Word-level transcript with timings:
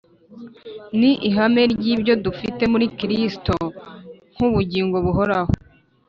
Ni 0.99 1.11
ihame 1.29 1.61
ry'ibyo 1.73 2.13
dufite 2.25 2.61
muri 2.73 2.85
Kristo 2.99 3.53
nk'ubugingo 4.33 4.95
buhoraho, 5.05 5.51